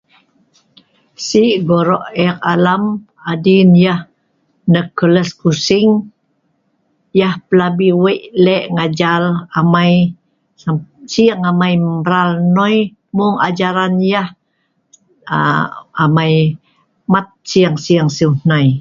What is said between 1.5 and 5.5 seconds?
gorok eek alam, adin yeh Nicholas